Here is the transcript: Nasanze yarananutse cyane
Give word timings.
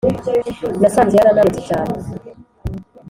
Nasanze 0.81 1.13
yarananutse 1.15 1.61
cyane 1.69 1.93